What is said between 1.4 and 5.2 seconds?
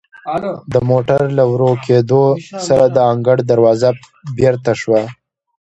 ورو کیدو سره د انګړ دروازه بیرته شوه.